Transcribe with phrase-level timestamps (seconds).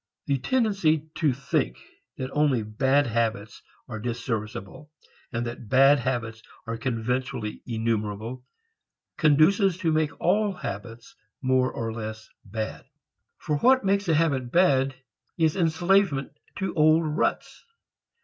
[0.25, 1.77] The tendency to think
[2.17, 4.89] that only "bad" habits are disserviceable
[5.31, 8.43] and that bad habits are conventionally enumerable,
[9.17, 12.83] conduces to make all habits more or less bad.
[13.37, 14.95] For what makes a habit bad
[15.37, 17.63] is enslavement to old ruts.